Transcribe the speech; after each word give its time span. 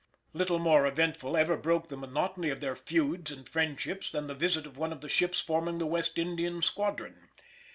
Little 0.33 0.57
more 0.57 0.87
eventful 0.87 1.37
ever 1.37 1.55
broke 1.55 1.89
the 1.89 1.95
monotony 1.95 2.49
of 2.49 2.59
their 2.59 2.75
feuds 2.75 3.31
and 3.31 3.47
friendships 3.47 4.09
than 4.09 4.25
the 4.25 4.33
visit 4.33 4.65
of 4.65 4.75
one 4.75 4.91
of 4.91 5.01
the 5.01 5.07
ships 5.09 5.39
forming 5.39 5.77
the 5.77 5.85
West 5.85 6.17
Indian 6.17 6.63
squadron. 6.63 7.29